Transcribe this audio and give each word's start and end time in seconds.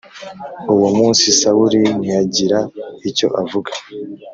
Uwo 0.73 0.87
munsi 0.97 1.25
Sawuli 1.39 1.79
ntiyagira 1.99 2.59
icyo 3.09 3.27
avuga 3.41 3.71